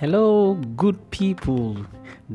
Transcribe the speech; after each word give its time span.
Hello, 0.00 0.54
good 0.74 0.98
people. 1.12 1.76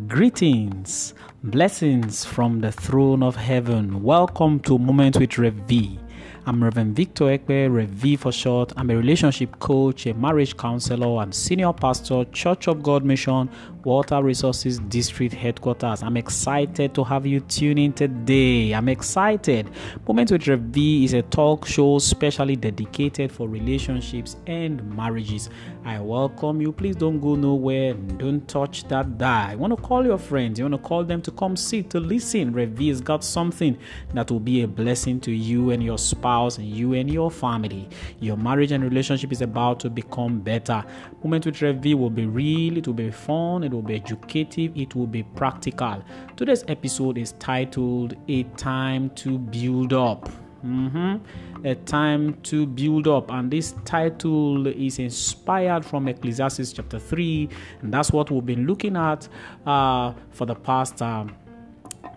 Greetings, 0.07 1.13
blessings 1.43 2.23
from 2.23 2.61
the 2.61 2.71
throne 2.71 3.21
of 3.21 3.35
heaven. 3.35 4.01
Welcome 4.01 4.61
to 4.61 4.79
Moment 4.79 5.17
with 5.17 5.37
Rev 5.37 5.55
V. 5.67 5.99
I'm 6.45 6.63
Reverend 6.63 6.95
Victor 6.95 7.25
Ekpe, 7.25 7.67
Rev 7.69 7.89
V 7.89 8.15
for 8.15 8.31
short. 8.31 8.71
I'm 8.77 8.89
a 8.89 8.95
relationship 8.95 9.59
coach, 9.59 10.05
a 10.05 10.13
marriage 10.13 10.55
counselor, 10.55 11.21
and 11.21 11.35
senior 11.35 11.73
pastor, 11.73 12.23
Church 12.31 12.69
of 12.69 12.81
God 12.81 13.03
Mission, 13.03 13.49
Water 13.85 14.21
Resources 14.21 14.79
District 14.79 15.33
Headquarters. 15.33 16.03
I'm 16.03 16.17
excited 16.17 16.93
to 16.95 17.03
have 17.05 17.25
you 17.25 17.39
tune 17.39 17.77
in 17.77 17.93
today. 17.93 18.73
I'm 18.73 18.89
excited. 18.89 19.69
Moment 20.05 20.31
with 20.31 20.47
Rev 20.47 20.59
V 20.59 21.05
is 21.05 21.13
a 21.13 21.21
talk 21.21 21.65
show 21.65 21.97
specially 21.97 22.57
dedicated 22.57 23.31
for 23.31 23.47
relationships 23.47 24.35
and 24.47 24.83
marriages. 24.93 25.49
I 25.85 26.01
welcome 26.01 26.59
you. 26.59 26.73
Please 26.73 26.97
don't 26.97 27.21
go 27.21 27.35
nowhere. 27.35 27.93
Don't 27.93 28.45
touch 28.49 28.83
that 28.89 29.17
dial. 29.17 29.53
You 29.53 29.57
want 29.59 29.77
to 29.77 29.81
call 29.81 30.05
your 30.05 30.17
friends. 30.17 30.59
You 30.59 30.65
want 30.65 30.81
to 30.81 30.87
call 30.87 31.05
them 31.05 31.21
to 31.21 31.31
come 31.31 31.55
sit 31.55 31.89
to 31.91 32.01
listen. 32.01 32.51
Rev 32.51 32.71
V 32.71 32.89
has 32.89 32.99
got 32.99 33.23
something 33.23 33.77
that 34.13 34.29
will 34.29 34.41
be 34.41 34.63
a 34.63 34.67
blessing 34.67 35.21
to 35.21 35.31
you 35.31 35.71
and 35.71 35.81
your 35.81 35.97
spouse 35.97 36.57
and 36.57 36.67
you 36.67 36.95
and 36.95 37.09
your 37.09 37.31
family. 37.31 37.87
Your 38.19 38.35
marriage 38.35 38.73
and 38.73 38.83
relationship 38.83 39.31
is 39.31 39.41
about 39.41 39.79
to 39.79 39.89
become 39.89 40.41
better. 40.41 40.83
Moment 41.23 41.45
with 41.45 41.61
Rev 41.61 41.77
V 41.77 41.93
will 41.93 42.09
be 42.09 42.25
real. 42.25 42.75
It 42.75 42.85
will 42.85 42.93
be 42.93 43.09
fun. 43.09 43.68
It 43.69 43.75
will 43.75 43.81
be 43.83 43.95
educative. 43.95 44.75
It 44.75 44.95
will 44.95 45.07
be 45.07 45.23
practical. 45.23 46.03
Today's 46.35 46.63
episode 46.67 47.19
is 47.19 47.33
titled 47.33 48.15
"A 48.27 48.43
Time 48.57 49.11
to 49.11 49.37
Build 49.37 49.93
Up." 49.93 50.27
Mm-hmm. 50.65 51.65
A 51.65 51.75
time 51.75 52.33
to 52.41 52.65
build 52.65 53.07
up, 53.07 53.31
and 53.31 53.49
this 53.51 53.75
title 53.85 54.67
is 54.67 54.99
inspired 54.99 55.85
from 55.85 56.07
Ecclesiastes 56.07 56.73
chapter 56.73 56.99
3, 56.99 57.47
and 57.81 57.93
that's 57.93 58.11
what 58.11 58.29
we've 58.31 58.45
been 58.45 58.65
looking 58.65 58.97
at 58.97 59.27
uh, 59.65 60.13
for 60.31 60.45
the 60.45 60.55
past. 60.55 61.01
Uh, 61.01 61.25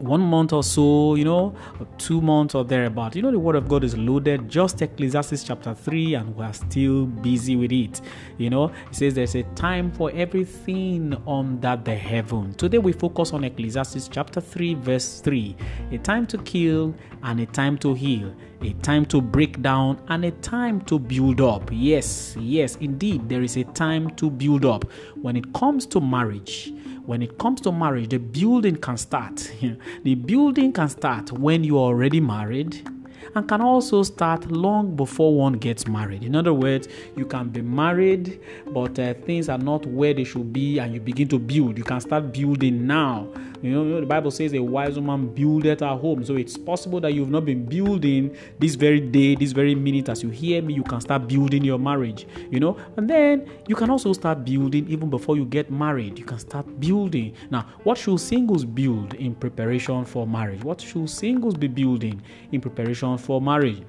one 0.02 0.20
month 0.20 0.52
or 0.52 0.62
so, 0.64 1.14
you 1.14 1.24
know, 1.24 1.54
two 1.96 2.20
months 2.20 2.54
or 2.54 2.64
thereabout. 2.64 3.14
You 3.14 3.22
know, 3.22 3.30
the 3.30 3.38
word 3.38 3.54
of 3.54 3.68
God 3.68 3.84
is 3.84 3.96
loaded, 3.96 4.48
just 4.48 4.82
Ecclesiastes 4.82 5.44
chapter 5.44 5.74
3, 5.74 6.14
and 6.14 6.36
we're 6.36 6.52
still 6.52 7.06
busy 7.06 7.54
with 7.54 7.72
it. 7.72 8.00
You 8.36 8.50
know, 8.50 8.64
it 8.90 8.94
says 8.96 9.14
there's 9.14 9.36
a 9.36 9.44
time 9.54 9.92
for 9.92 10.10
everything 10.12 11.16
under 11.26 11.80
the 11.82 11.94
heaven. 11.94 12.54
Today 12.54 12.78
we 12.78 12.92
focus 12.92 13.32
on 13.32 13.44
Ecclesiastes 13.44 14.08
chapter 14.08 14.40
3, 14.40 14.74
verse 14.74 15.20
3. 15.20 15.56
A 15.92 15.98
time 15.98 16.26
to 16.26 16.38
kill 16.38 16.94
and 17.22 17.40
a 17.40 17.46
time 17.46 17.78
to 17.78 17.94
heal, 17.94 18.34
a 18.60 18.72
time 18.74 19.06
to 19.06 19.20
break 19.20 19.62
down 19.62 20.00
and 20.08 20.24
a 20.24 20.32
time 20.32 20.80
to 20.82 20.98
build 20.98 21.40
up. 21.40 21.70
Yes, 21.72 22.36
yes, 22.40 22.76
indeed, 22.76 23.28
there 23.28 23.42
is 23.42 23.56
a 23.56 23.64
time 23.64 24.10
to 24.16 24.28
build 24.28 24.64
up. 24.64 24.84
When 25.20 25.36
it 25.36 25.52
comes 25.52 25.86
to 25.86 26.00
marriage, 26.00 26.72
when 27.04 27.22
it 27.22 27.38
comes 27.38 27.60
to 27.62 27.72
marriage, 27.72 28.10
the 28.10 28.18
building 28.18 28.76
can 28.76 28.96
start. 28.96 29.50
the 30.04 30.14
building 30.14 30.72
can 30.72 30.88
start 30.88 31.32
when 31.32 31.64
you 31.64 31.76
are 31.76 31.88
already 31.88 32.20
married 32.20 32.88
and 33.34 33.48
can 33.48 33.60
also 33.60 34.02
start 34.02 34.50
long 34.50 34.94
before 34.96 35.34
one 35.34 35.54
gets 35.54 35.86
married. 35.86 36.24
In 36.24 36.36
other 36.36 36.54
words, 36.54 36.88
you 37.16 37.24
can 37.24 37.48
be 37.48 37.62
married, 37.62 38.40
but 38.68 38.98
uh, 38.98 39.14
things 39.14 39.48
are 39.48 39.58
not 39.58 39.86
where 39.86 40.14
they 40.14 40.24
should 40.24 40.52
be, 40.52 40.78
and 40.78 40.94
you 40.94 41.00
begin 41.00 41.28
to 41.28 41.38
build. 41.38 41.78
You 41.78 41.84
can 41.84 42.00
start 42.00 42.32
building 42.32 42.86
now. 42.86 43.28
You 43.62 43.70
know, 43.70 43.84
you 43.84 43.90
know, 43.90 44.00
the 44.00 44.06
Bible 44.06 44.32
says 44.32 44.52
a 44.54 44.62
wise 44.62 44.96
woman 44.96 45.28
buildeth 45.28 45.80
her 45.80 45.96
home. 45.96 46.24
So 46.24 46.36
it's 46.36 46.56
possible 46.56 47.00
that 47.00 47.14
you've 47.14 47.30
not 47.30 47.44
been 47.44 47.64
building 47.64 48.36
this 48.58 48.74
very 48.74 49.00
day, 49.00 49.36
this 49.36 49.52
very 49.52 49.74
minute. 49.76 50.08
As 50.08 50.22
you 50.22 50.30
hear 50.30 50.60
me, 50.60 50.74
you 50.74 50.82
can 50.82 51.00
start 51.00 51.28
building 51.28 51.62
your 51.62 51.78
marriage. 51.78 52.26
You 52.50 52.58
know, 52.58 52.76
and 52.96 53.08
then 53.08 53.48
you 53.68 53.76
can 53.76 53.88
also 53.88 54.12
start 54.12 54.44
building 54.44 54.88
even 54.88 55.10
before 55.10 55.36
you 55.36 55.44
get 55.44 55.70
married. 55.70 56.18
You 56.18 56.24
can 56.24 56.40
start 56.40 56.80
building. 56.80 57.34
Now, 57.50 57.66
what 57.84 57.98
should 57.98 58.18
singles 58.18 58.64
build 58.64 59.14
in 59.14 59.34
preparation 59.36 60.04
for 60.04 60.26
marriage? 60.26 60.64
What 60.64 60.80
should 60.80 61.08
singles 61.08 61.54
be 61.54 61.68
building 61.68 62.20
in 62.50 62.60
preparation 62.60 63.11
for 63.18 63.40
marriage? 63.40 63.82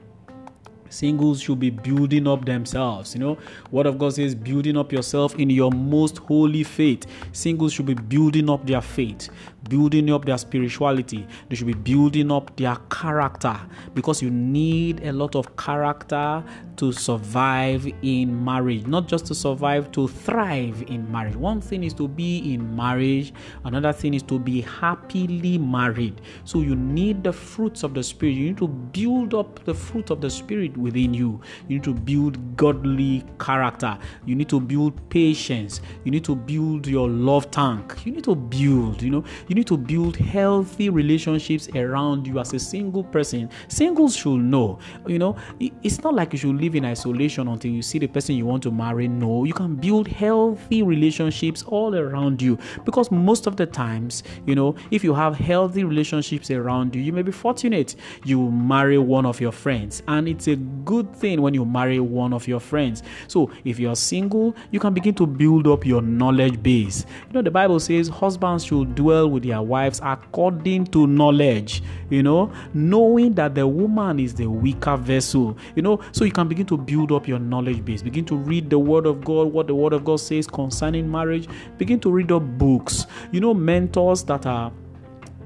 Singles 0.94 1.42
should 1.42 1.60
be 1.60 1.70
building 1.70 2.28
up 2.28 2.46
themselves 2.46 3.14
you 3.14 3.20
know. 3.20 3.38
Word 3.72 3.86
of 3.86 3.98
god 3.98 4.14
says 4.14 4.36
building 4.36 4.78
up 4.78 4.92
yourself 4.92 5.36
in 5.36 5.50
your 5.50 5.72
most 5.72 6.18
holy 6.20 6.64
faith. 6.64 7.06
Singles 7.32 7.74
should 7.74 7.86
be 7.86 7.96
building 7.96 8.50
up 8.50 8.66
their 8.66 8.82
faith 8.82 9.30
building 9.70 10.12
up 10.12 10.26
their 10.26 10.38
spirituality. 10.38 11.26
They 11.50 11.56
should 11.56 11.68
be 11.68 11.74
building 11.74 12.32
up 12.32 12.56
their 12.58 12.76
character 12.90 13.60
because 13.94 14.22
you 14.22 14.30
need 14.30 15.04
a 15.04 15.12
lot 15.12 15.36
of 15.36 15.56
character 15.56 16.44
to 16.78 16.92
survive 16.92 17.88
in 18.02 18.44
marriage. 18.44 18.86
Not 18.88 19.08
just 19.08 19.26
to 19.28 19.36
survive 19.36 19.92
to 19.94 20.08
thrive 20.08 20.84
in 20.88 21.10
marriage. 21.12 21.36
One 21.36 21.62
thing 21.62 21.84
is 21.84 21.94
to 21.96 22.08
be 22.08 22.54
in 22.54 22.76
marriage 22.76 23.34
another 23.64 23.94
thing 23.94 24.14
is 24.14 24.24
to 24.24 24.40
be 24.40 24.62
happily 24.62 25.58
married. 25.58 26.22
So 26.44 26.62
you 26.62 26.76
need 26.76 27.24
the 27.24 27.34
fruits 27.34 27.84
of 27.84 27.94
the 27.94 28.04
spirit. 28.04 28.34
You 28.34 28.48
need 28.48 28.58
to 28.58 28.68
build 28.68 29.34
up 29.34 29.64
the 29.66 29.74
fruit 29.74 30.10
of 30.10 30.22
the 30.22 30.30
spirit 30.30 30.76
within 30.84 31.14
you. 31.14 31.42
You 31.68 31.78
need 31.78 31.84
to 31.86 31.94
build 31.94 32.56
godly 32.56 33.24
character. 33.40 33.98
You 34.26 34.36
need 34.36 34.50
to 34.50 34.60
build 34.60 35.10
patience. 35.10 35.82
You 36.04 36.12
need 36.12 36.24
to 36.26 36.36
build 36.36 36.88
your 36.88 37.10
love 37.10 37.50
tank. 37.50 38.06
You 38.06 38.12
need 38.12 38.24
to 38.26 38.36
build, 38.36 39.02
you 39.02 39.10
know, 39.10 39.24
you 39.48 39.56
need 39.56 39.68
to 39.68 39.78
build 39.78 40.16
healthy 40.16 40.90
relationships 40.90 41.70
around 41.76 42.28
you 42.28 42.40
as 42.40 42.54
a 42.54 42.60
single 42.60 43.04
person. 43.04 43.50
Singles 43.68 44.16
should 44.16 44.42
know, 44.42 44.80
you 45.08 45.20
know, 45.20 45.36
it's 45.60 46.04
not 46.04 46.14
like 46.14 46.34
you 46.34 46.40
should 46.40 46.56
live 46.62 46.76
in 46.76 46.86
isolation 46.86 47.48
until 47.48 47.72
you 47.72 47.82
see 47.82 48.00
the 48.00 48.08
person 48.08 48.36
you 48.36 48.46
want 48.46 48.64
to 48.64 48.72
marry. 48.72 49.08
No, 49.08 49.46
you 49.46 49.54
can 49.54 49.76
build 49.76 50.08
healthy 50.08 50.84
relationships 50.84 51.64
all 51.64 51.96
around 51.96 52.42
you 52.42 52.58
because 52.86 53.10
most 53.12 53.48
of 53.48 53.56
the 53.56 53.66
times, 53.66 54.24
you 54.46 54.56
know, 54.56 54.76
if 54.92 55.04
you 55.04 55.14
have 55.14 55.36
healthy 55.36 55.84
relationships 55.84 56.52
around 56.52 56.96
you, 56.96 57.02
you 57.02 57.14
may 57.14 57.22
be 57.22 57.32
fortunate 57.32 57.96
you 58.26 58.52
marry 58.52 58.98
one 58.98 59.26
of 59.26 59.40
your 59.42 59.52
friends 59.52 60.04
and 60.08 60.28
it's 60.28 60.48
a 60.48 60.56
good 60.84 61.16
thing 61.16 61.42
when 61.42 61.54
you 61.54 61.66
marry 61.66 62.00
one 62.00 62.34
of 62.34 62.48
your 62.48 62.60
friends. 62.60 63.04
So, 63.28 63.52
if 63.64 63.80
you're 63.80 63.96
single, 63.96 64.56
you 64.72 64.80
can 64.80 64.94
begin 64.94 65.14
to 65.16 65.26
build 65.26 65.68
up 65.68 65.86
your 65.86 66.02
knowledge 66.02 66.62
base. 66.62 67.06
You 67.28 67.34
know, 67.34 67.42
the 67.42 67.52
Bible 67.52 67.80
says 67.80 68.08
husbands 68.08 68.66
should 68.66 68.96
dwell 68.96 69.30
with 69.30 69.44
their 69.44 69.62
wives 69.62 70.00
according 70.04 70.88
to 70.88 71.08
knowledge, 71.08 71.84
you 72.10 72.24
know, 72.24 72.52
knowing 72.74 73.34
that 73.34 73.56
the 73.56 73.68
woman 73.68 74.20
is 74.20 74.34
the 74.34 74.48
weaker 74.48 74.98
vessel, 74.98 75.58
you 75.76 75.82
know, 75.82 76.00
so 76.12 76.26
you 76.26 76.32
can 76.32 76.48
begin 76.48 76.66
to 76.68 76.78
build 76.78 77.12
up 77.12 77.28
your 77.28 77.40
knowledge 77.40 77.84
base. 77.84 78.02
Begin 78.02 78.26
to 78.26 78.36
read 78.36 78.70
the 78.70 78.80
Word 78.80 79.06
of 79.06 79.24
God, 79.24 79.52
what 79.54 79.68
the 79.68 79.76
Word 79.76 79.94
of 79.94 80.04
God 80.04 80.20
says 80.20 80.48
concerning 80.48 81.10
marriage. 81.10 81.48
Begin 81.78 82.00
to 82.02 82.12
read 82.12 82.32
up 82.32 82.44
books, 82.58 83.06
you 83.32 83.40
know, 83.40 83.54
mentors 83.54 84.24
that 84.24 84.46
are 84.46 84.72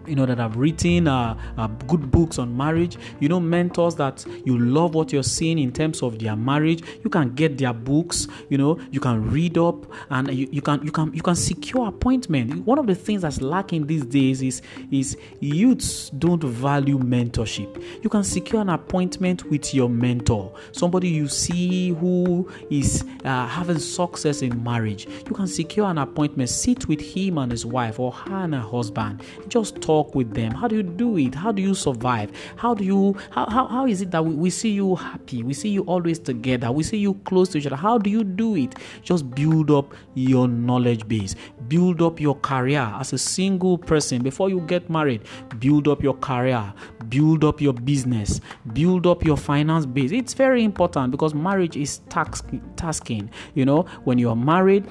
you 0.08 0.16
know 0.16 0.26
that 0.26 0.38
have 0.38 0.56
written 0.56 1.08
uh, 1.08 1.38
uh, 1.58 1.68
good 1.88 2.10
books 2.12 2.40
on 2.40 2.56
marriage 2.56 2.98
you 3.20 3.30
know 3.30 3.40
mentors 3.40 3.96
that 3.96 4.26
you 4.46 4.58
love 4.58 4.96
what 4.96 5.12
you're 5.12 5.24
seeing 5.24 5.60
in 5.60 5.72
terms 5.72 6.02
of 6.02 6.20
their 6.20 6.36
marriage 6.36 6.84
you 7.04 7.10
can 7.10 7.34
get 7.36 7.58
their 7.58 7.74
books 7.74 8.28
you 8.50 8.58
know 8.58 8.80
you 8.92 9.00
can 9.00 9.30
read 9.30 9.58
up 9.58 9.86
and 10.10 10.34
you, 10.34 10.48
you 10.52 10.62
can 10.62 10.84
you 10.84 10.92
can 10.92 11.14
you 11.14 11.22
can 11.22 11.36
secure 11.36 11.88
appointment. 11.88 12.66
One 12.66 12.80
of 12.80 12.88
the 12.88 12.96
things 12.96 13.22
that's 13.22 13.42
lacking 13.42 13.88
these 13.88 14.06
days 14.06 14.42
is 14.42 14.62
is 14.92 15.18
youths 15.40 16.10
don't 16.12 16.44
value 16.44 17.00
mentorship. 17.00 17.84
You 18.04 18.10
can 18.10 18.24
secure 18.24 18.62
an 18.62 18.70
appointment 18.70 19.50
with 19.50 19.74
your 19.74 19.90
mentor 19.90 20.54
somebody 20.72 21.10
you 21.10 21.28
see 21.28 21.90
who 21.90 22.50
is 22.70 23.04
uh, 23.26 23.48
having 23.48 23.80
success 23.80 24.42
in 24.42 24.64
marriage. 24.64 25.08
You 25.28 25.34
can 25.34 25.48
secure 25.48 25.90
an 25.90 25.98
appointment 25.98 26.50
sit 26.50 26.88
with 26.88 27.02
him 27.02 27.38
and 27.38 27.52
his 27.52 27.66
wife 27.66 28.00
or 28.00 28.12
her 28.12 28.44
and 28.44 28.54
her 28.54 28.62
husband. 28.62 29.22
Just 29.48 29.82
talk 29.82 29.97
with 30.16 30.34
them? 30.34 30.52
How 30.52 30.68
do 30.68 30.76
you 30.76 30.84
do 30.84 31.18
it? 31.18 31.36
How 31.36 31.52
do 31.52 31.62
you 31.62 31.74
survive? 31.74 32.32
How 32.56 32.74
do 32.74 32.84
you 32.84 33.16
how 33.32 33.50
how, 33.50 33.68
how 33.68 33.88
is 33.88 34.02
it 34.02 34.12
that 34.12 34.24
we, 34.24 34.34
we 34.34 34.50
see 34.50 34.72
you 34.72 34.96
happy? 34.96 35.44
We 35.44 35.54
see 35.54 35.70
you 35.70 35.84
always 35.84 36.20
together. 36.20 36.72
We 36.72 36.84
see 36.84 36.98
you 36.98 37.16
close 37.26 37.50
to 37.50 37.58
each 37.58 37.66
other. 37.68 37.76
How 37.76 37.98
do 37.98 38.10
you 38.10 38.24
do 38.24 38.56
it? 38.56 38.76
Just 39.02 39.30
build 39.32 39.72
up 39.72 39.94
your 40.14 40.48
knowledge 40.48 41.08
base. 41.08 41.36
Build 41.68 42.02
up 42.02 42.20
your 42.20 42.36
career 42.36 42.92
as 43.00 43.14
a 43.14 43.18
single 43.18 43.78
person 43.78 44.24
before 44.24 44.50
you 44.50 44.62
get 44.62 44.90
married. 44.90 45.22
Build 45.60 45.88
up 45.88 46.04
your 46.04 46.16
career. 46.16 46.74
Build 47.10 47.44
up 47.44 47.62
your 47.62 47.74
business. 47.74 48.42
Build 48.74 49.08
up 49.08 49.24
your 49.24 49.38
finance 49.38 49.86
base. 49.86 50.12
It's 50.12 50.34
very 50.34 50.64
important 50.64 51.12
because 51.12 51.34
marriage 51.34 51.78
is 51.78 52.00
task, 52.10 52.50
tasking. 52.76 53.30
You 53.54 53.66
know, 53.66 53.84
when 54.04 54.18
you 54.18 54.30
are 54.30 54.36
married, 54.36 54.86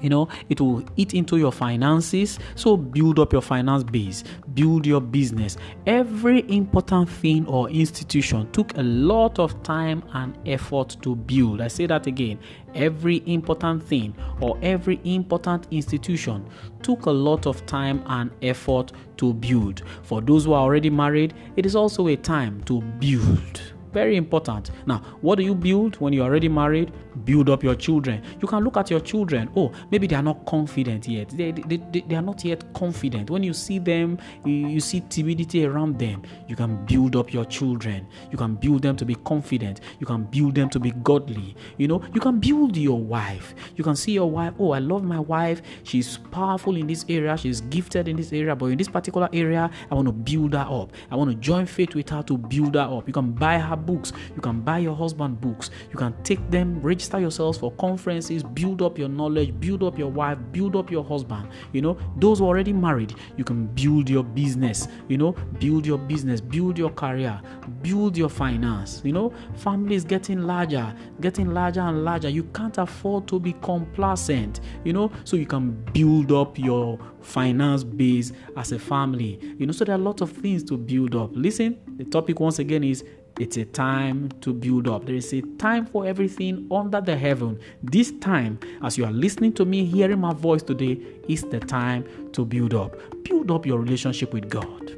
you 0.00 0.08
know 0.08 0.28
it 0.48 0.60
will 0.60 0.84
eat 0.96 1.14
into 1.14 1.36
your 1.36 1.52
finances. 1.52 2.38
So 2.54 2.76
build 2.76 3.18
up 3.18 3.32
your 3.32 3.42
finance 3.42 3.84
base 3.84 4.24
build 4.58 4.86
your 4.86 5.00
business. 5.00 5.56
Every 5.86 6.44
important 6.50 7.08
thing 7.08 7.46
or 7.46 7.70
institution 7.70 8.50
took 8.50 8.76
a 8.76 8.82
lot 8.82 9.38
of 9.38 9.62
time 9.62 10.02
and 10.14 10.36
effort 10.46 10.96
to 11.02 11.14
build. 11.14 11.60
I 11.60 11.68
say 11.68 11.86
that 11.86 12.08
again. 12.08 12.40
Every 12.74 13.22
important 13.26 13.84
thing 13.84 14.16
or 14.40 14.58
every 14.62 15.00
important 15.04 15.68
institution 15.70 16.44
took 16.82 17.06
a 17.06 17.10
lot 17.10 17.46
of 17.46 17.64
time 17.66 18.02
and 18.06 18.32
effort 18.42 18.90
to 19.18 19.32
build. 19.32 19.82
For 20.02 20.20
those 20.20 20.44
who 20.44 20.54
are 20.54 20.62
already 20.62 20.90
married 20.90 21.34
it 21.56 21.64
is 21.64 21.76
also 21.76 22.08
a 22.08 22.16
time 22.16 22.60
to 22.64 22.80
build 22.80 23.77
Very 23.92 24.16
important. 24.16 24.70
Now, 24.86 25.02
what 25.20 25.36
do 25.36 25.44
you 25.44 25.54
build 25.54 25.96
when 25.96 26.12
you're 26.12 26.26
already 26.26 26.48
married? 26.48 26.92
Build 27.24 27.48
up 27.48 27.64
your 27.64 27.74
children. 27.74 28.22
You 28.40 28.46
can 28.46 28.62
look 28.62 28.76
at 28.76 28.90
your 28.90 29.00
children. 29.00 29.50
Oh, 29.56 29.72
maybe 29.90 30.06
they 30.06 30.14
are 30.14 30.22
not 30.22 30.44
confident 30.46 31.08
yet. 31.08 31.30
They, 31.30 31.52
they, 31.52 31.78
they, 31.78 32.00
they 32.00 32.14
are 32.14 32.22
not 32.22 32.44
yet 32.44 32.72
confident. 32.74 33.30
When 33.30 33.42
you 33.42 33.52
see 33.52 33.78
them, 33.78 34.18
you, 34.44 34.52
you 34.52 34.80
see 34.80 35.02
timidity 35.08 35.64
around 35.64 35.98
them. 35.98 36.22
You 36.46 36.54
can 36.54 36.84
build 36.86 37.16
up 37.16 37.32
your 37.32 37.44
children. 37.44 38.06
You 38.30 38.38
can 38.38 38.54
build 38.54 38.82
them 38.82 38.96
to 38.96 39.04
be 39.04 39.14
confident. 39.14 39.80
You 39.98 40.06
can 40.06 40.24
build 40.24 40.54
them 40.54 40.68
to 40.70 40.78
be 40.78 40.90
godly. 40.90 41.56
You 41.76 41.88
know, 41.88 42.02
you 42.14 42.20
can 42.20 42.38
build 42.38 42.76
your 42.76 43.00
wife. 43.00 43.54
You 43.76 43.84
can 43.84 43.96
see 43.96 44.12
your 44.12 44.30
wife. 44.30 44.52
Oh, 44.58 44.72
I 44.72 44.78
love 44.78 45.02
my 45.02 45.18
wife. 45.18 45.62
She's 45.82 46.18
powerful 46.30 46.76
in 46.76 46.86
this 46.86 47.04
area. 47.08 47.36
She's 47.36 47.62
gifted 47.62 48.06
in 48.08 48.16
this 48.16 48.32
area. 48.32 48.54
But 48.54 48.66
in 48.66 48.78
this 48.78 48.88
particular 48.88 49.28
area, 49.32 49.70
I 49.90 49.94
want 49.94 50.06
to 50.06 50.12
build 50.12 50.52
her 50.52 50.66
up. 50.68 50.92
I 51.10 51.16
want 51.16 51.30
to 51.30 51.36
join 51.36 51.66
faith 51.66 51.94
with 51.94 52.10
her 52.10 52.22
to 52.24 52.36
build 52.36 52.74
her 52.74 52.80
up. 52.82 53.06
You 53.06 53.12
can 53.12 53.32
buy 53.32 53.58
her 53.58 53.76
books. 53.86 54.12
You 54.34 54.40
can 54.40 54.60
buy 54.60 54.78
your 54.78 54.94
husband 54.94 55.40
books. 55.40 55.70
You 55.90 55.96
can 55.96 56.14
take 56.22 56.50
them, 56.50 56.80
register 56.80 57.18
yourselves 57.18 57.58
for 57.58 57.72
conferences, 57.72 58.42
build 58.42 58.82
up 58.82 58.98
your 58.98 59.08
knowledge, 59.08 59.58
build 59.60 59.82
up 59.82 59.98
your 59.98 60.10
wife, 60.10 60.38
build 60.52 60.76
up 60.76 60.90
your 60.90 61.04
husband. 61.04 61.48
You 61.72 61.82
know, 61.82 61.98
those 62.16 62.40
already 62.40 62.72
married, 62.72 63.14
you 63.36 63.44
can 63.44 63.66
build 63.66 64.08
your 64.08 64.24
business. 64.24 64.88
You 65.08 65.18
know, 65.18 65.32
build 65.58 65.86
your 65.86 65.98
business, 65.98 66.40
build 66.40 66.78
your 66.78 66.90
career, 66.90 67.40
build 67.82 68.16
your 68.16 68.28
finance. 68.28 69.02
You 69.04 69.12
know, 69.12 69.32
family 69.56 69.94
is 69.94 70.04
getting 70.04 70.42
larger, 70.42 70.94
getting 71.20 71.52
larger 71.52 71.80
and 71.80 72.04
larger. 72.04 72.28
You 72.28 72.44
can't 72.44 72.76
afford 72.78 73.28
to 73.28 73.40
be 73.40 73.54
complacent. 73.62 74.60
You 74.84 74.92
know, 74.92 75.12
so 75.24 75.36
you 75.36 75.46
can 75.46 75.70
build 75.92 76.32
up 76.32 76.58
your 76.58 76.98
finance 77.20 77.84
base 77.84 78.32
as 78.56 78.72
a 78.72 78.78
family. 78.78 79.38
You 79.58 79.66
know, 79.66 79.72
so 79.72 79.84
there 79.84 79.94
are 79.94 79.98
a 79.98 80.02
lot 80.02 80.20
of 80.20 80.32
things 80.32 80.62
to 80.64 80.76
build 80.76 81.14
up. 81.14 81.30
Listen, 81.32 81.78
the 81.96 82.04
topic 82.04 82.40
once 82.40 82.58
again 82.58 82.84
is 82.84 83.04
it's 83.38 83.56
a 83.56 83.64
time 83.64 84.30
to 84.40 84.52
build 84.52 84.88
up. 84.88 85.06
There 85.06 85.14
is 85.14 85.32
a 85.32 85.42
time 85.58 85.86
for 85.86 86.04
everything 86.06 86.66
under 86.70 87.00
the 87.00 87.16
heaven. 87.16 87.58
This 87.82 88.12
time, 88.20 88.58
as 88.82 88.98
you 88.98 89.04
are 89.04 89.12
listening 89.12 89.52
to 89.54 89.64
me, 89.64 89.84
hearing 89.84 90.20
my 90.20 90.32
voice 90.32 90.62
today, 90.62 91.00
is 91.28 91.42
the 91.42 91.60
time 91.60 92.04
to 92.32 92.44
build 92.44 92.74
up. 92.74 92.96
Build 93.22 93.50
up 93.50 93.64
your 93.64 93.78
relationship 93.78 94.32
with 94.32 94.48
God. 94.48 94.96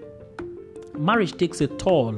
Marriage 0.99 1.37
takes 1.37 1.61
a 1.61 1.67
toll 1.67 2.15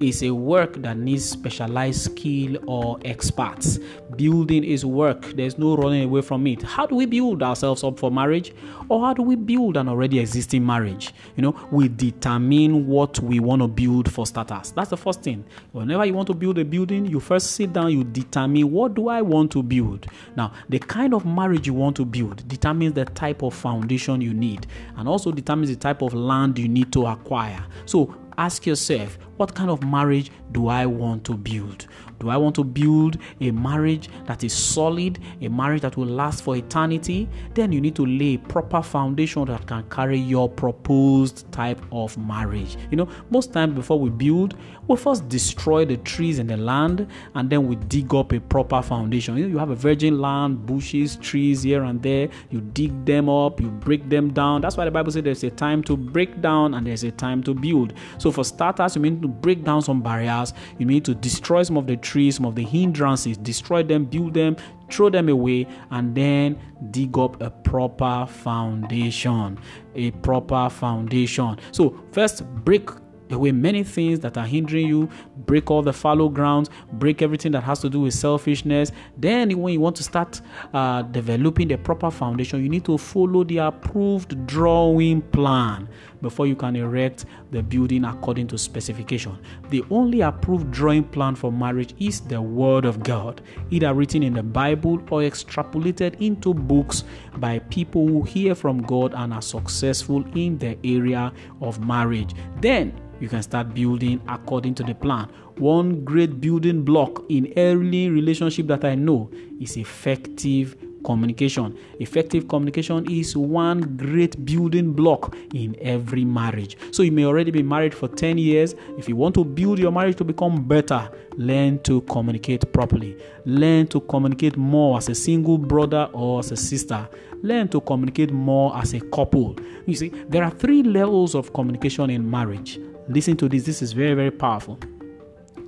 is 0.00 0.22
a 0.22 0.30
work 0.30 0.74
that 0.82 0.96
needs 0.96 1.28
specialized 1.28 2.00
skill 2.02 2.56
or 2.66 2.98
experts. 3.04 3.78
Building 4.16 4.64
is 4.64 4.84
work, 4.84 5.22
there's 5.36 5.58
no 5.58 5.76
running 5.76 6.04
away 6.04 6.22
from 6.22 6.46
it. 6.46 6.62
How 6.62 6.86
do 6.86 6.94
we 6.94 7.06
build 7.06 7.42
ourselves 7.42 7.84
up 7.84 7.98
for 7.98 8.10
marriage? 8.10 8.52
Or 8.88 9.04
how 9.04 9.12
do 9.12 9.22
we 9.22 9.36
build 9.36 9.76
an 9.76 9.88
already 9.88 10.18
existing 10.18 10.64
marriage? 10.64 11.12
You 11.36 11.42
know, 11.42 11.68
we 11.70 11.88
determine 11.88 12.86
what 12.86 13.18
we 13.20 13.40
want 13.40 13.62
to 13.62 13.68
build 13.68 14.10
for 14.10 14.26
starters. 14.26 14.72
That's 14.72 14.90
the 14.90 14.96
first 14.96 15.22
thing. 15.22 15.44
Whenever 15.72 16.04
you 16.06 16.14
want 16.14 16.28
to 16.28 16.34
build 16.34 16.58
a 16.58 16.64
building, 16.64 17.06
you 17.06 17.20
first 17.20 17.52
sit 17.52 17.72
down, 17.72 17.92
you 17.92 18.04
determine 18.04 18.70
what 18.70 18.94
do 18.94 19.08
I 19.08 19.22
want 19.22 19.52
to 19.52 19.62
build. 19.62 20.06
Now, 20.36 20.52
the 20.68 20.78
kind 20.78 21.14
of 21.14 21.26
marriage 21.26 21.66
you 21.66 21.74
want 21.74 21.96
to 21.96 22.04
build 22.04 22.46
determines 22.48 22.94
the 22.94 23.04
type 23.04 23.42
of 23.42 23.54
foundation 23.54 24.20
you 24.20 24.32
need 24.32 24.66
and 24.96 25.08
also 25.08 25.32
determines 25.32 25.70
the 25.70 25.76
type 25.76 26.02
of 26.02 26.14
land 26.14 26.58
you 26.58 26.68
need 26.68 26.92
to 26.92 27.06
acquire. 27.06 27.64
So, 27.86 28.14
ask 28.36 28.66
yourself 28.66 29.18
what 29.38 29.54
kind 29.54 29.70
of 29.70 29.82
marriage 29.84 30.30
do 30.52 30.68
I 30.68 30.84
want 30.84 31.24
to 31.24 31.34
build? 31.34 31.86
Do 32.18 32.28
I 32.28 32.36
want 32.36 32.56
to 32.56 32.64
build 32.64 33.18
a 33.40 33.52
marriage 33.52 34.08
that 34.26 34.42
is 34.42 34.52
solid, 34.52 35.20
a 35.40 35.48
marriage 35.48 35.82
that 35.82 35.96
will 35.96 36.06
last 36.06 36.42
for 36.42 36.56
eternity? 36.56 37.28
Then 37.54 37.70
you 37.70 37.80
need 37.80 37.94
to 37.96 38.04
lay 38.04 38.34
a 38.34 38.38
proper 38.38 38.82
foundation 38.82 39.44
that 39.46 39.66
can 39.66 39.88
carry 39.88 40.18
your 40.18 40.48
proposed 40.48 41.50
type 41.52 41.80
of 41.92 42.18
marriage. 42.18 42.76
You 42.90 42.96
know, 42.96 43.08
most 43.30 43.52
times 43.52 43.74
before 43.74 44.00
we 44.00 44.10
build, 44.10 44.56
we 44.88 44.96
first 44.96 45.28
destroy 45.28 45.84
the 45.84 45.98
trees 45.98 46.40
in 46.40 46.48
the 46.48 46.56
land 46.56 47.06
and 47.34 47.48
then 47.48 47.68
we 47.68 47.76
dig 47.76 48.12
up 48.14 48.32
a 48.32 48.40
proper 48.40 48.82
foundation. 48.82 49.36
You, 49.36 49.44
know, 49.44 49.50
you 49.50 49.58
have 49.58 49.70
a 49.70 49.76
virgin 49.76 50.20
land, 50.20 50.66
bushes, 50.66 51.16
trees 51.16 51.62
here 51.62 51.84
and 51.84 52.02
there, 52.02 52.28
you 52.50 52.60
dig 52.60 53.04
them 53.04 53.28
up, 53.28 53.60
you 53.60 53.68
break 53.68 54.08
them 54.08 54.32
down. 54.32 54.60
That's 54.60 54.76
why 54.76 54.86
the 54.86 54.90
Bible 54.90 55.12
says 55.12 55.22
there's 55.22 55.44
a 55.44 55.50
time 55.50 55.84
to 55.84 55.96
break 55.96 56.40
down 56.40 56.74
and 56.74 56.86
there's 56.86 57.04
a 57.04 57.12
time 57.12 57.44
to 57.44 57.54
build. 57.54 57.94
So, 58.18 58.32
for 58.32 58.44
starters, 58.44 58.96
you 58.96 59.02
need 59.02 59.22
to 59.22 59.27
break 59.32 59.64
down 59.64 59.82
some 59.82 60.02
barriers, 60.02 60.52
you 60.78 60.86
need 60.86 61.04
to 61.04 61.14
destroy 61.14 61.62
some 61.62 61.76
of 61.76 61.86
the 61.86 61.96
trees, 61.96 62.36
some 62.36 62.46
of 62.46 62.54
the 62.54 62.64
hindrances, 62.64 63.36
destroy 63.36 63.82
them, 63.82 64.04
build 64.04 64.34
them, 64.34 64.56
throw 64.90 65.10
them 65.10 65.28
away, 65.28 65.66
and 65.90 66.14
then 66.14 66.58
dig 66.90 67.16
up 67.18 67.40
a 67.42 67.50
proper 67.50 68.26
foundation. 68.26 69.58
A 69.94 70.10
proper 70.10 70.68
foundation. 70.70 71.56
So, 71.72 71.98
first, 72.12 72.44
break 72.64 72.88
away 73.30 73.52
many 73.52 73.82
things 73.82 74.20
that 74.20 74.36
are 74.36 74.46
hindering 74.46 74.86
you, 74.86 75.08
break 75.46 75.70
all 75.70 75.82
the 75.82 75.92
fallow 75.92 76.28
grounds, 76.28 76.70
break 76.92 77.22
everything 77.22 77.52
that 77.52 77.62
has 77.62 77.80
to 77.80 77.90
do 77.90 78.00
with 78.00 78.14
selfishness. 78.14 78.92
Then, 79.16 79.56
when 79.58 79.72
you 79.74 79.80
want 79.80 79.96
to 79.96 80.02
start 80.02 80.40
uh, 80.72 81.02
developing 81.02 81.68
the 81.68 81.78
proper 81.78 82.10
foundation, 82.10 82.62
you 82.62 82.68
need 82.68 82.84
to 82.86 82.98
follow 82.98 83.44
the 83.44 83.58
approved 83.58 84.46
drawing 84.46 85.22
plan 85.22 85.88
before 86.20 86.46
you 86.46 86.56
can 86.56 86.76
erect 86.76 87.26
the 87.50 87.62
building 87.62 88.04
according 88.04 88.46
to 88.48 88.58
specification. 88.58 89.38
The 89.70 89.84
only 89.90 90.20
approved 90.22 90.70
drawing 90.70 91.04
plan 91.04 91.34
for 91.34 91.52
marriage 91.52 91.94
is 91.98 92.20
the 92.20 92.40
Word 92.40 92.84
of 92.84 93.02
God, 93.02 93.40
either 93.70 93.94
written 93.94 94.22
in 94.22 94.34
the 94.34 94.42
Bible 94.42 94.94
or 95.10 95.20
extrapolated 95.20 96.20
into 96.20 96.52
books 96.54 97.04
by 97.36 97.60
people 97.60 98.06
who 98.06 98.22
hear 98.22 98.54
from 98.54 98.82
God 98.82 99.14
and 99.14 99.32
are 99.32 99.42
successful 99.42 100.24
in 100.34 100.58
the 100.58 100.76
area 100.84 101.32
of 101.60 101.84
marriage. 101.84 102.34
Then 102.60 102.92
you 103.20 103.28
can 103.28 103.42
start 103.42 103.74
building 103.74 104.20
according 104.28 104.74
to 104.76 104.82
the 104.82 104.94
plan. 104.94 105.28
One 105.56 106.04
great 106.04 106.40
building 106.40 106.84
block 106.84 107.24
in 107.28 107.52
early 107.56 108.10
relationship 108.10 108.66
that 108.68 108.84
I 108.84 108.94
know 108.94 109.30
is 109.60 109.76
effective 109.76 110.76
communication. 111.04 111.76
Effective 112.00 112.48
communication 112.48 113.10
is 113.10 113.36
one 113.36 113.80
great 113.96 114.44
building 114.44 114.92
block 114.92 115.34
in 115.54 115.76
every 115.80 116.24
marriage. 116.24 116.76
So 116.92 117.02
you 117.02 117.12
may 117.12 117.24
already 117.24 117.50
be 117.50 117.62
married 117.62 117.94
for 117.94 118.08
10 118.08 118.38
years. 118.38 118.74
If 118.96 119.08
you 119.08 119.16
want 119.16 119.34
to 119.36 119.44
build 119.44 119.78
your 119.78 119.92
marriage 119.92 120.16
to 120.16 120.24
become 120.24 120.64
better, 120.64 121.10
learn 121.36 121.78
to 121.84 122.00
communicate 122.02 122.72
properly. 122.72 123.16
Learn 123.44 123.86
to 123.88 124.00
communicate 124.00 124.56
more 124.56 124.98
as 124.98 125.08
a 125.08 125.14
single 125.14 125.58
brother 125.58 126.08
or 126.12 126.40
as 126.40 126.52
a 126.52 126.56
sister. 126.56 127.08
Learn 127.42 127.68
to 127.68 127.80
communicate 127.80 128.32
more 128.32 128.76
as 128.76 128.94
a 128.94 129.00
couple. 129.00 129.56
You 129.86 129.94
see, 129.94 130.08
there 130.28 130.44
are 130.44 130.50
three 130.50 130.82
levels 130.82 131.34
of 131.34 131.52
communication 131.52 132.10
in 132.10 132.28
marriage. 132.28 132.78
Listen 133.08 133.36
to 133.38 133.48
this, 133.48 133.64
this 133.64 133.82
is 133.82 133.92
very, 133.92 134.14
very 134.14 134.30
powerful. 134.30 134.78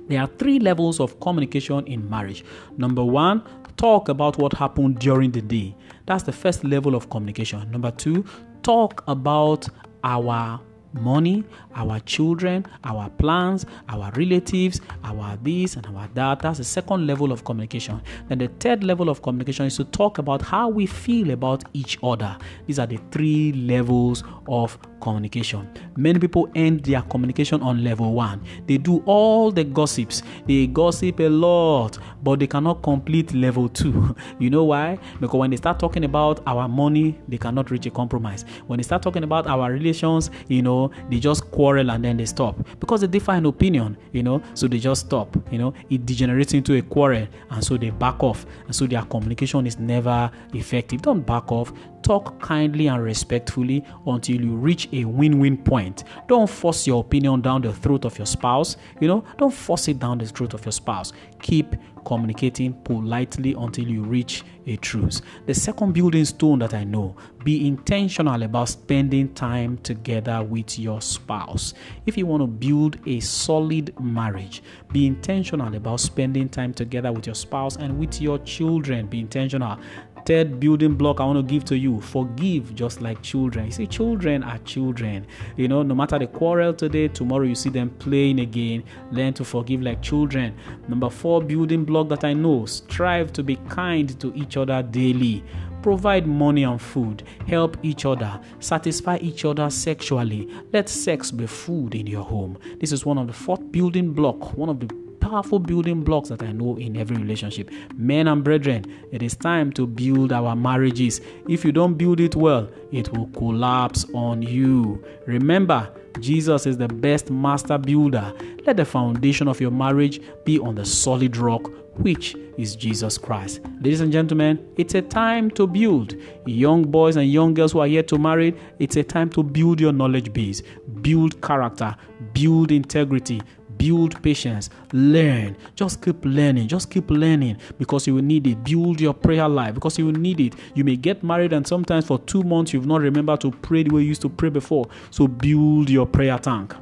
There 0.07 0.19
are 0.21 0.27
three 0.27 0.59
levels 0.59 0.99
of 0.99 1.19
communication 1.19 1.85
in 1.87 2.07
marriage. 2.09 2.43
Number 2.77 3.03
one, 3.03 3.43
talk 3.77 4.09
about 4.09 4.37
what 4.37 4.53
happened 4.53 4.99
during 4.99 5.31
the 5.31 5.41
day. 5.41 5.75
That's 6.05 6.23
the 6.23 6.31
first 6.31 6.63
level 6.63 6.95
of 6.95 7.09
communication. 7.09 7.71
Number 7.71 7.91
two, 7.91 8.25
talk 8.61 9.03
about 9.07 9.67
our 10.03 10.59
money, 10.93 11.43
our 11.75 11.99
children, 12.01 12.65
our 12.83 13.09
plans, 13.11 13.65
our 13.89 14.11
relatives, 14.15 14.81
our 15.03 15.37
this 15.41 15.75
and 15.77 15.85
our 15.87 16.09
that. 16.13 16.39
That's 16.39 16.57
the 16.57 16.63
second 16.63 17.07
level 17.07 17.31
of 17.31 17.43
communication. 17.43 18.01
Then 18.27 18.39
the 18.39 18.49
third 18.59 18.83
level 18.83 19.09
of 19.09 19.21
communication 19.21 19.65
is 19.65 19.77
to 19.77 19.85
talk 19.85 20.17
about 20.17 20.41
how 20.41 20.69
we 20.69 20.85
feel 20.85 21.31
about 21.31 21.63
each 21.73 21.97
other. 22.03 22.37
These 22.67 22.79
are 22.79 22.87
the 22.87 22.99
three 23.11 23.53
levels 23.53 24.23
of 24.47 24.77
communication. 25.01 25.69
Many 25.97 26.19
people 26.19 26.49
end 26.55 26.83
their 26.83 27.01
communication 27.01 27.61
on 27.61 27.83
level 27.83 28.13
one. 28.13 28.41
They 28.67 28.77
do 28.77 29.03
all 29.05 29.51
the 29.51 29.63
gossips, 29.63 30.23
they 30.47 30.67
gossip 30.67 31.19
a 31.19 31.29
lot, 31.29 31.97
but 32.23 32.39
they 32.39 32.47
cannot 32.47 32.83
complete 32.83 33.33
level 33.33 33.67
two. 33.67 34.15
you 34.39 34.49
know 34.49 34.63
why? 34.63 34.97
Because 35.19 35.39
when 35.39 35.49
they 35.49 35.57
start 35.57 35.79
talking 35.79 36.05
about 36.05 36.41
our 36.47 36.67
money, 36.67 37.19
they 37.27 37.37
cannot 37.37 37.71
reach 37.71 37.85
a 37.85 37.91
compromise. 37.91 38.45
When 38.67 38.77
they 38.77 38.83
start 38.83 39.01
talking 39.01 39.23
about 39.23 39.47
our 39.47 39.71
relations, 39.71 40.31
you 40.47 40.61
know, 40.61 40.91
they 41.09 41.19
just 41.19 41.49
quarrel 41.51 41.91
and 41.91 42.03
then 42.03 42.17
they 42.17 42.25
stop 42.25 42.55
because 42.79 43.01
they 43.01 43.07
differ 43.07 43.33
in 43.33 43.45
opinion, 43.45 43.97
you 44.13 44.23
know, 44.23 44.41
so 44.53 44.67
they 44.67 44.79
just 44.79 45.07
stop, 45.07 45.35
you 45.51 45.57
know, 45.57 45.73
it 45.89 46.05
degenerates 46.05 46.53
into 46.53 46.75
a 46.75 46.81
quarrel 46.81 47.27
and 47.49 47.63
so 47.63 47.77
they 47.77 47.89
back 47.89 48.23
off, 48.23 48.45
and 48.65 48.75
so 48.75 48.85
their 48.87 49.01
communication 49.03 49.65
is 49.67 49.79
never 49.79 50.31
effective. 50.53 51.01
Don't 51.01 51.25
back 51.25 51.51
off, 51.51 51.73
talk 52.03 52.39
kindly 52.41 52.87
and 52.87 53.03
respectfully 53.03 53.83
until 54.05 54.41
you 54.41 54.55
reach 54.55 54.87
a 54.91 55.05
win 55.05 55.39
win 55.39 55.57
point. 55.57 56.03
Don't 56.27 56.49
force 56.49 56.87
your 56.87 57.01
opinion 57.01 57.41
down 57.41 57.61
the 57.61 57.73
throat 57.73 58.05
of 58.05 58.17
your 58.17 58.27
spouse. 58.27 58.77
You 58.99 59.07
know, 59.07 59.23
don't 59.37 59.53
force 59.53 59.87
it 59.87 59.99
down 59.99 60.17
the 60.17 60.25
throat 60.25 60.53
of 60.53 60.65
your 60.65 60.71
spouse. 60.71 61.13
Keep 61.41 61.75
communicating 62.05 62.73
politely 62.73 63.53
until 63.57 63.87
you 63.87 64.03
reach 64.03 64.43
a 64.67 64.75
truce. 64.77 65.21
The 65.45 65.53
second 65.53 65.93
building 65.93 66.25
stone 66.25 66.59
that 66.59 66.73
I 66.73 66.83
know 66.83 67.15
be 67.43 67.67
intentional 67.67 68.43
about 68.43 68.69
spending 68.69 69.33
time 69.33 69.77
together 69.79 70.43
with 70.43 70.77
your 70.77 71.01
spouse. 71.01 71.73
If 72.05 72.17
you 72.17 72.25
want 72.25 72.41
to 72.41 72.47
build 72.47 72.97
a 73.07 73.19
solid 73.19 73.99
marriage, 73.99 74.61
be 74.91 75.07
intentional 75.07 75.73
about 75.73 75.99
spending 75.99 76.49
time 76.49 76.73
together 76.73 77.11
with 77.11 77.25
your 77.25 77.35
spouse 77.35 77.77
and 77.77 77.97
with 77.99 78.21
your 78.21 78.37
children. 78.39 79.07
Be 79.07 79.19
intentional 79.19 79.79
third 80.25 80.59
building 80.59 80.95
block 80.95 81.19
I 81.19 81.25
want 81.25 81.37
to 81.37 81.53
give 81.53 81.65
to 81.65 81.77
you 81.77 82.01
forgive 82.01 82.73
just 82.75 83.01
like 83.01 83.21
children. 83.21 83.65
You 83.65 83.71
see, 83.71 83.87
children 83.87 84.43
are 84.43 84.57
children. 84.59 85.25
You 85.57 85.67
know, 85.67 85.83
no 85.83 85.95
matter 85.95 86.19
the 86.19 86.27
quarrel 86.27 86.73
today, 86.73 87.07
tomorrow 87.07 87.43
you 87.43 87.55
see 87.55 87.69
them 87.69 87.89
playing 87.99 88.39
again. 88.39 88.83
Learn 89.11 89.33
to 89.33 89.43
forgive 89.43 89.81
like 89.81 90.01
children. 90.01 90.55
Number 90.87 91.09
four 91.09 91.41
building 91.41 91.85
block 91.85 92.09
that 92.09 92.23
I 92.23 92.33
know 92.33 92.65
strive 92.65 93.33
to 93.33 93.43
be 93.43 93.55
kind 93.69 94.19
to 94.19 94.33
each 94.35 94.57
other 94.57 94.81
daily. 94.83 95.43
Provide 95.81 96.27
money 96.27 96.63
and 96.63 96.79
food. 96.79 97.23
Help 97.47 97.75
each 97.81 98.05
other. 98.05 98.39
Satisfy 98.59 99.17
each 99.17 99.45
other 99.45 99.67
sexually. 99.71 100.47
Let 100.71 100.87
sex 100.89 101.31
be 101.31 101.47
food 101.47 101.95
in 101.95 102.05
your 102.05 102.23
home. 102.23 102.59
This 102.79 102.91
is 102.91 103.03
one 103.03 103.17
of 103.17 103.25
the 103.25 103.33
fourth 103.33 103.71
building 103.71 104.13
block, 104.13 104.55
one 104.55 104.69
of 104.69 104.79
the 104.79 105.00
powerful 105.21 105.59
building 105.59 106.03
blocks 106.03 106.29
that 106.29 106.43
I 106.43 106.51
know 106.51 106.77
in 106.77 106.97
every 106.97 107.15
relationship. 107.15 107.69
Men 107.95 108.27
and 108.27 108.43
brethren, 108.43 108.83
it 109.11 109.23
is 109.23 109.35
time 109.35 109.71
to 109.73 109.87
build 109.87 110.33
our 110.33 110.55
marriages. 110.55 111.21
If 111.47 111.63
you 111.63 111.71
don't 111.71 111.93
build 111.93 112.19
it 112.19 112.35
well, 112.35 112.69
it 112.91 113.11
will 113.13 113.27
collapse 113.27 114.05
on 114.13 114.41
you. 114.41 115.01
Remember, 115.27 115.89
Jesus 116.19 116.65
is 116.65 116.77
the 116.77 116.87
best 116.87 117.31
master 117.31 117.77
builder. 117.77 118.33
Let 118.65 118.77
the 118.77 118.85
foundation 118.85 119.47
of 119.47 119.61
your 119.61 119.71
marriage 119.71 120.19
be 120.43 120.59
on 120.59 120.75
the 120.75 120.85
solid 120.85 121.37
rock, 121.37 121.71
which 121.97 122.35
is 122.57 122.75
Jesus 122.75 123.17
Christ. 123.17 123.61
Ladies 123.81 124.01
and 124.01 124.11
gentlemen, 124.11 124.59
it's 124.77 124.93
a 124.95 125.01
time 125.01 125.49
to 125.51 125.65
build. 125.65 126.15
Young 126.45 126.83
boys 126.83 127.15
and 127.15 127.31
young 127.31 127.53
girls 127.53 127.71
who 127.71 127.79
are 127.79 127.87
yet 127.87 128.07
to 128.09 128.17
marry, 128.17 128.55
it's 128.79 128.97
a 128.97 129.03
time 129.03 129.29
to 129.31 129.43
build 129.43 129.79
your 129.79 129.93
knowledge 129.93 130.33
base, 130.33 130.61
build 131.01 131.41
character, 131.41 131.95
build 132.33 132.71
integrity, 132.71 133.41
build 133.81 134.21
patience, 134.21 134.69
learn. 134.93 135.57
Just 135.73 136.03
keep 136.03 136.23
learning, 136.23 136.67
just 136.67 136.91
keep 136.91 137.09
learning 137.09 137.57
because 137.79 138.05
you 138.05 138.13
will 138.13 138.21
need 138.21 138.45
it. 138.45 138.63
Build 138.63 139.01
your 139.01 139.15
prayer 139.15 139.49
life 139.49 139.73
because 139.73 139.97
you 139.97 140.05
will 140.05 140.13
need 140.13 140.39
it. 140.39 140.53
You 140.75 140.83
may 140.83 140.95
get 140.95 141.23
married 141.23 141.51
and 141.51 141.65
sometimes 141.65 142.05
for 142.05 142.19
two 142.19 142.43
months 142.43 142.73
you've 142.73 142.85
not 142.85 143.01
remembered 143.01 143.41
to 143.41 143.49
pray 143.49 143.81
the 143.81 143.91
way 143.91 144.01
you 144.01 144.09
used 144.09 144.21
to 144.21 144.29
pray 144.29 144.49
before. 144.49 144.87
So 145.09 145.27
build 145.27 145.89
your 145.89 146.05
prayer 146.05 146.37
tank. 146.37 146.75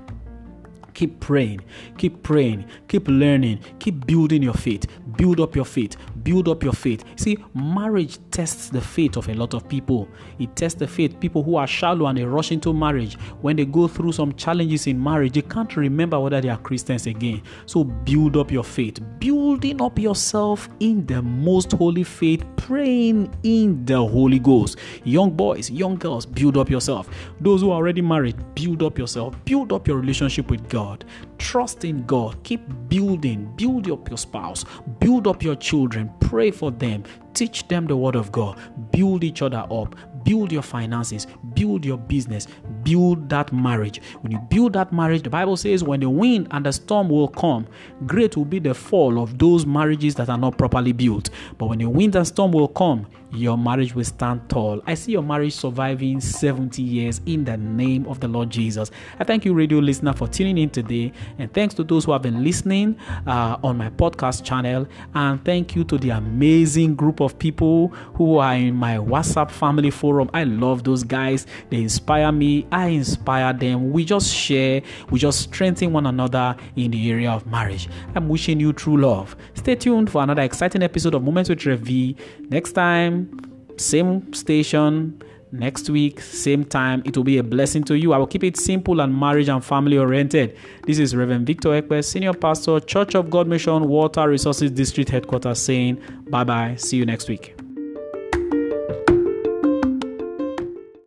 Keep 0.94 1.22
praying, 1.22 1.62
keep 1.98 2.22
praying, 2.24 2.66
keep 2.90 3.08
learning, 3.08 3.60
keep 3.80 4.06
building 4.06 4.44
your 4.44 4.54
faith. 4.54 4.86
Build 5.16 5.40
up 5.40 5.56
your 5.56 5.64
faith, 5.64 5.96
build 6.24 6.48
up 6.48 6.64
your 6.64 6.74
faith. 6.74 7.04
See, 7.16 7.38
marriage 7.54 8.18
tests 8.32 8.70
the 8.70 8.82
faith 8.82 9.18
of 9.18 9.30
a 9.30 9.34
lot 9.34 9.54
of 9.54 9.68
people. 9.68 10.08
It 10.40 10.56
tests 10.56 10.80
the 10.80 10.88
faith. 10.88 11.20
People 11.20 11.44
who 11.44 11.56
are 11.56 11.68
shallow 11.68 12.08
and 12.08 12.18
they 12.18 12.24
rush 12.24 12.52
into 12.52 12.74
marriage, 12.74 13.16
when 13.42 13.56
they 13.56 13.66
go 13.66 13.88
through 13.88 14.14
some 14.14 14.34
challenges 14.34 14.88
in 14.88 15.02
marriage, 15.02 15.34
they 15.34 15.42
can't 15.42 15.76
remember 15.76 16.20
whether 16.20 16.42
they 16.42 16.50
are 16.50 16.58
Christians 16.58 17.08
again. 17.08 17.42
So 17.66 17.84
build 17.84 18.38
up 18.38 18.52
your 18.52 18.64
faith, 18.64 19.00
building 19.20 19.82
up 19.82 20.00
yourself 20.00 20.70
in 20.80 21.06
the 21.06 21.22
most 21.22 21.72
holy 21.74 22.04
faith, 22.04 22.44
praying 22.58 23.34
in 23.44 23.86
the 23.86 23.98
Holy 23.98 24.40
Ghost. 24.40 24.78
Young 25.04 25.32
boys, 25.32 25.70
young 25.70 25.96
girls, 25.96 26.26
build 26.26 26.58
up 26.58 26.70
yourself. 26.70 27.10
Those 27.40 27.62
who 27.62 27.72
are 27.72 27.76
already 27.76 28.02
married, 28.02 28.36
build 28.56 28.84
up 28.84 28.98
yourself, 28.98 29.36
build 29.46 29.74
up 29.74 29.88
your 29.88 29.98
relationship 29.98 30.50
with 30.50 30.68
God. 30.70 31.06
Trust 31.40 31.84
in 31.86 32.06
God. 32.06 32.44
Keep 32.44 32.62
building. 32.90 33.52
Build 33.56 33.90
up 33.90 34.08
your 34.10 34.18
spouse. 34.18 34.66
Build 35.00 35.28
up 35.28 35.42
your 35.42 35.56
children. 35.56 36.12
Pray 36.20 36.52
for 36.52 36.70
them. 36.70 37.04
Teach 37.34 37.68
them 37.68 37.88
the 37.88 37.96
word 37.96 38.16
of 38.16 38.32
God. 38.32 38.58
Build 38.92 39.24
each 39.24 39.42
other 39.42 39.66
up. 39.70 39.96
Build 40.24 40.52
your 40.52 40.62
finances. 40.62 41.28
Build 41.54 41.86
your 41.86 41.98
business. 41.98 42.48
Build 42.84 43.30
that 43.30 43.52
marriage. 43.54 44.02
When 44.22 44.32
you 44.32 44.40
build 44.50 44.74
that 44.74 44.92
marriage, 44.92 45.24
the 45.24 45.30
Bible 45.30 45.58
says 45.58 45.84
when 45.84 46.02
the 46.02 46.10
wind 46.10 46.48
and 46.52 46.66
the 46.66 46.74
storm 46.74 47.10
will 47.10 47.28
come, 47.28 47.68
great 48.06 48.36
will 48.36 48.46
be 48.46 48.60
the 48.60 48.74
fall 48.74 49.22
of 49.22 49.38
those 49.38 49.66
marriages 49.66 50.16
that 50.16 50.30
are 50.30 50.38
not 50.38 50.58
properly 50.58 50.92
built. 50.92 51.30
But 51.58 51.68
when 51.68 51.80
the 51.80 51.90
wind 51.90 52.16
and 52.16 52.28
storm 52.28 52.52
will 52.52 52.68
come, 52.68 53.08
your 53.32 53.58
marriage 53.58 53.94
will 53.94 54.04
stand 54.04 54.50
tall. 54.50 54.82
I 54.88 54.96
see 54.96 55.12
your 55.12 55.22
marriage 55.22 55.54
surviving 55.54 56.20
70 56.20 56.82
years 56.82 57.22
in 57.26 57.46
the 57.46 57.58
name 57.58 58.08
of 58.08 58.20
the 58.20 58.28
Lord 58.28 58.50
Jesus. 58.50 58.90
I 59.20 59.24
thank 59.24 59.46
you, 59.46 59.54
radio 59.54 59.80
listener, 59.80 60.14
for 60.14 60.28
tuning 60.28 60.58
in 60.58 60.70
today. 60.70 61.12
And 61.38 61.54
thanks 61.54 61.76
to 61.76 61.84
those 61.84 62.06
who 62.06 62.12
have 62.12 62.24
been 62.24 62.44
listening 62.44 62.98
uh, 63.28 63.58
on 63.64 63.78
my 63.78 63.90
podcast 63.90 64.44
channel. 64.44 64.88
And 65.14 65.44
thank 65.46 65.76
you 65.76 65.84
to 65.86 65.98
the 65.98 66.10
amazing 66.10 66.96
group 66.96 67.19
of 67.22 67.38
people 67.40 67.90
who 68.16 68.38
are 68.38 68.56
in 68.56 68.76
my 68.76 68.98
WhatsApp 68.98 69.52
family 69.52 69.92
forum. 69.92 70.30
I 70.34 70.44
love 70.44 70.84
those 70.84 71.04
guys. 71.04 71.46
They 71.70 71.78
inspire 71.78 72.32
me. 72.32 72.68
I 72.72 72.88
inspire 72.88 73.54
them. 73.54 73.92
We 73.92 74.06
just 74.06 74.34
share, 74.34 74.82
we 75.10 75.20
just 75.20 75.42
strengthen 75.42 75.94
one 75.94 76.06
another 76.06 76.56
in 76.76 76.92
the 76.92 77.12
area 77.12 77.32
of 77.32 77.46
marriage. 77.48 77.90
I'm 78.16 78.30
wishing 78.30 78.60
you 78.60 78.74
true 78.74 78.98
love. 78.98 79.36
Stay 79.54 79.76
tuned 79.76 80.10
for 80.10 80.24
another 80.24 80.42
exciting 80.42 80.84
episode 80.84 81.16
of 81.16 81.24
Moments 81.24 81.50
with 81.50 81.66
Rev. 81.66 82.16
Next 82.50 82.74
time, 82.74 83.40
same 83.78 84.34
station, 84.34 85.22
Next 85.52 85.90
week, 85.90 86.22
same 86.22 86.64
time, 86.64 87.02
it 87.06 87.18
will 87.18 87.24
be 87.24 87.40
a 87.40 87.44
blessing 87.44 87.84
to 87.86 87.98
you. 87.98 88.14
I 88.14 88.18
will 88.18 88.28
keep 88.28 88.44
it 88.44 88.56
simple 88.56 89.02
and 89.02 89.18
marriage 89.18 89.50
and 89.50 89.66
family 89.66 89.98
oriented. 89.98 90.56
This 90.86 91.00
is 91.00 91.16
Reverend 91.16 91.48
Victor 91.48 91.70
Ekpe, 91.70 92.04
Senior 92.06 92.34
Pastor, 92.34 92.80
Church 92.80 93.16
of 93.16 93.32
God 93.32 93.48
Mission, 93.48 93.88
Water 93.88 94.30
Resources 94.30 94.70
District 94.70 95.10
Headquarters, 95.10 95.60
saying 95.60 96.02
bye 96.30 96.44
bye. 96.44 96.76
See 96.76 96.98
you 96.98 97.06
next 97.06 97.28
week. 97.30 97.59